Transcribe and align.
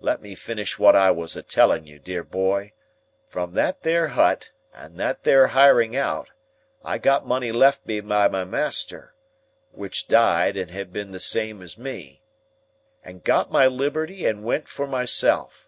Let 0.00 0.20
me 0.20 0.34
finish 0.34 0.78
wot 0.78 0.94
I 0.94 1.10
was 1.10 1.36
a 1.36 1.42
telling 1.42 1.86
you, 1.86 1.98
dear 1.98 2.22
boy. 2.22 2.74
From 3.28 3.54
that 3.54 3.80
there 3.82 4.08
hut 4.08 4.52
and 4.74 4.98
that 5.00 5.24
there 5.24 5.46
hiring 5.46 5.96
out, 5.96 6.28
I 6.84 6.98
got 6.98 7.26
money 7.26 7.50
left 7.50 7.86
me 7.86 8.00
by 8.00 8.28
my 8.28 8.44
master 8.44 9.14
(which 9.72 10.06
died, 10.06 10.58
and 10.58 10.70
had 10.70 10.92
been 10.92 11.12
the 11.12 11.18
same 11.18 11.62
as 11.62 11.78
me), 11.78 12.20
and 13.02 13.24
got 13.24 13.50
my 13.50 13.66
liberty 13.66 14.26
and 14.26 14.44
went 14.44 14.68
for 14.68 14.86
myself. 14.86 15.66